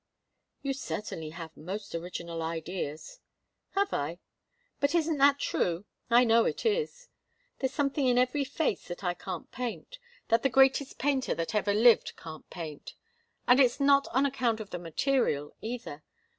"You 0.63 0.73
certainly 0.73 1.29
have 1.29 1.55
most 1.55 1.93
original 1.93 2.41
ideas." 2.41 3.19
"Have 3.75 3.93
I? 3.93 4.17
But 4.79 4.95
isn't 4.95 5.19
that 5.19 5.37
true? 5.37 5.85
I 6.09 6.23
know 6.23 6.43
it 6.45 6.65
is. 6.65 7.07
There's 7.59 7.75
something 7.75 8.07
in 8.07 8.17
every 8.17 8.43
face 8.43 8.87
that 8.87 9.03
I 9.03 9.13
can't 9.13 9.51
paint 9.51 9.99
that 10.29 10.41
the 10.41 10.49
greatest 10.49 10.97
painter 10.97 11.35
that 11.35 11.53
ever 11.53 11.75
lived 11.75 12.15
can't 12.17 12.49
paint. 12.49 12.95
And 13.47 13.59
it's 13.59 13.79
not 13.79 14.07
on 14.07 14.25
account 14.25 14.59
of 14.59 14.71
the 14.71 14.79
material, 14.79 15.55
either. 15.61 16.01